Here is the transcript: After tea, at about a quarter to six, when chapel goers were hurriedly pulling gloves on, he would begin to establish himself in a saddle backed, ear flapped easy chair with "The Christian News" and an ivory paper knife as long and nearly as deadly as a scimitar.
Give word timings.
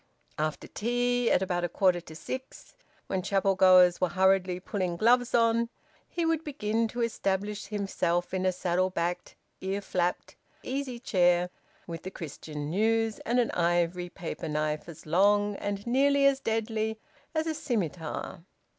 After 0.39 0.67
tea, 0.67 1.29
at 1.29 1.43
about 1.43 1.63
a 1.63 1.69
quarter 1.69 2.01
to 2.01 2.15
six, 2.15 2.73
when 3.05 3.21
chapel 3.21 3.53
goers 3.53 4.01
were 4.01 4.09
hurriedly 4.09 4.59
pulling 4.59 4.97
gloves 4.97 5.35
on, 5.35 5.69
he 6.09 6.25
would 6.25 6.43
begin 6.43 6.87
to 6.87 7.03
establish 7.03 7.65
himself 7.67 8.33
in 8.33 8.43
a 8.43 8.51
saddle 8.51 8.89
backed, 8.89 9.35
ear 9.61 9.79
flapped 9.79 10.35
easy 10.63 10.99
chair 10.99 11.51
with 11.85 12.01
"The 12.01 12.09
Christian 12.09 12.71
News" 12.71 13.19
and 13.27 13.39
an 13.39 13.51
ivory 13.51 14.09
paper 14.09 14.49
knife 14.49 14.89
as 14.89 15.05
long 15.05 15.55
and 15.57 15.85
nearly 15.85 16.25
as 16.25 16.39
deadly 16.39 16.99
as 17.35 17.45
a 17.45 17.53
scimitar. 17.53 18.43